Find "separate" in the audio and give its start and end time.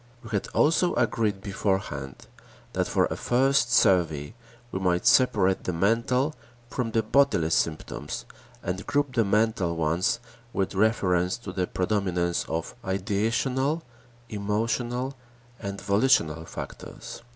5.05-5.65